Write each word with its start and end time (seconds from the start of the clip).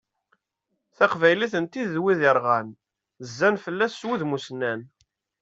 Taqbaylit 0.97 1.53
n 1.63 1.65
tid 1.71 1.87
d 1.93 1.95
wid 2.01 2.19
irɣan, 2.29 2.67
zzan 3.27 3.55
fell-as 3.63 3.93
s 3.99 4.01
wudem 4.07 4.35
usnan. 4.37 4.81